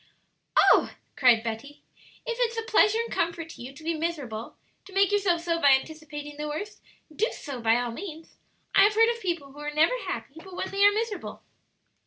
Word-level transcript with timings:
"Oh," 0.57 0.95
cried 1.15 1.43
Betty, 1.43 1.83
"if 2.25 2.37
it's 2.39 2.57
a 2.57 2.63
pleasure 2.63 2.97
and 3.05 3.13
comfort 3.13 3.49
to 3.49 3.61
you 3.61 3.71
to 3.71 3.83
be 3.83 3.93
miserable 3.93 4.57
to 4.85 4.93
make 4.93 5.11
yourself 5.11 5.41
so 5.41 5.61
by 5.61 5.73
anticipating 5.73 6.37
the 6.37 6.47
worst 6.47 6.81
do 7.15 7.27
so 7.33 7.61
by 7.61 7.75
all 7.79 7.91
means. 7.91 8.37
I 8.73 8.81
have 8.81 8.95
heard 8.95 9.13
of 9.15 9.21
people 9.21 9.51
who 9.51 9.59
are 9.59 9.69
never 9.71 9.93
happy 10.07 10.33
but 10.43 10.55
when 10.55 10.71
they 10.71 10.83
are 10.85 10.91
miserable." 10.91 11.43